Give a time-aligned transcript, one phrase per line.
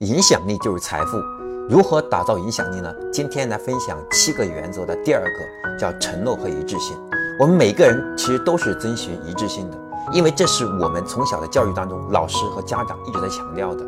[0.00, 1.18] 影响力就是财富。
[1.68, 2.90] 如何打造影响力呢？
[3.12, 6.96] 今天来分享七个原则的第二个，叫承诺和一致性。
[7.38, 9.76] 我们每个人其实都是遵循一致性的，
[10.10, 13.84] 因为这是我们从小的教育当中，老师和家长一直在强调的。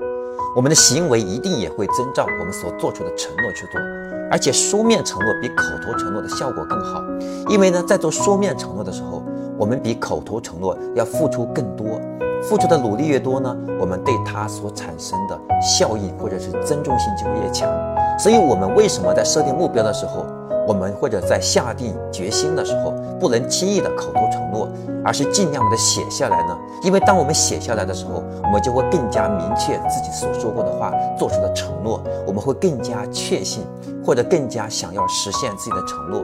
[0.54, 3.80] 我们的行为一定也会遵照我们所做出的承诺去做，
[4.30, 7.02] 而且书面承诺比口头承诺的效果更好。
[7.48, 9.24] 因为呢，在做书面承诺的时候，
[9.56, 11.98] 我们比口头承诺要付出更多。
[12.42, 17.70] 付出的努力越多呢，我们对它所产生的效益或者是尊重性就越强。
[18.18, 20.26] 所以，我们为什么在设定目标的时候，
[20.66, 24.68] 我们或者在下定决心的时候，不能轻易的口头承诺，
[25.04, 26.56] 而是尽量的写下来呢？
[26.82, 33.64] 因为当我们写下来的时候，我们就会更加明确自己所说过的话、做出的承诺，我们会更加确信，
[34.04, 36.22] 或者更加想要实现自己的承诺。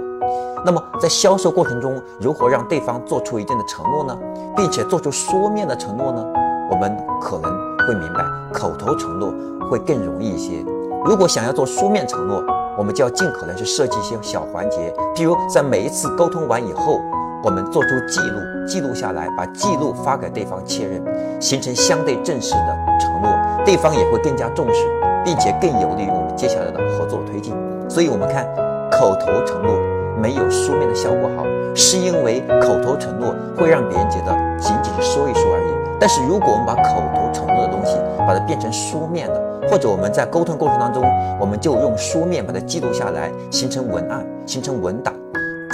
[0.64, 4.19] 那么，在销售过程中，如何让对方做出一定的承诺呢？
[4.56, 6.25] 并且做出书面的承诺呢？
[6.70, 7.50] 我们可能
[7.86, 9.33] 会明白，口头承诺
[9.70, 10.64] 会更容易一些。
[11.05, 12.42] 如果想要做书面承诺，
[12.78, 17.00] 我们就要尽可能去设计一些小环节，譬如在每一次沟通完以后，
[17.42, 21.02] 我们做出记录，记录下来，把记录发给对方确认，
[21.41, 23.30] 形成相对正式的承诺，
[23.64, 24.86] 对方也会更加重视，
[25.25, 27.52] 并且更有利于我们接下来的合作推进。
[27.91, 28.47] 所以，我们看
[28.92, 29.77] 口头承诺。
[30.20, 31.45] 没有书面的效果好，
[31.77, 35.97] 是因为口头承诺会让别人觉得仅仅是说一说而已。
[36.00, 41.05] 但是如果我们把口头承诺的东西把它变成书面的，或者我们在沟通过程当中，
[41.38, 45.12] 我们就用书面把它记录下来，形成文案，形成文档，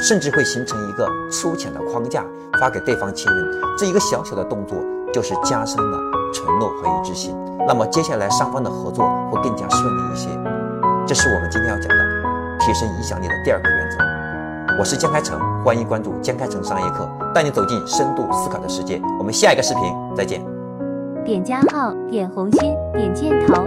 [0.09, 2.25] 甚至会形成一个粗浅的框架
[2.61, 3.45] 发给对方确认。
[3.79, 4.77] 这一个小小的动作
[5.13, 5.99] 就是加深了
[6.33, 7.37] 承诺和一致性。
[7.67, 10.29] 那么接下来双方的合作会更加顺利一些。
[11.07, 11.97] 这是我们今天要讲的
[12.61, 14.79] 提升影响力的第二个原则。
[14.79, 19.01] 我是江开成，欢迎关注江开成商业课，带你走进深度思考的世界。
[19.19, 19.83] 我们下一个视频
[20.17, 20.45] 再见。
[21.25, 23.65] 点加号，点红心，点箭头。